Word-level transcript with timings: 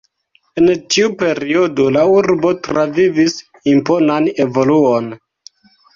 En 0.61 0.67
tiu 0.93 1.09
periodo 1.19 1.85
la 1.97 2.05
urbo 2.13 2.53
travivis 2.69 3.39
imponan 3.75 4.29
evoluon. 4.47 5.13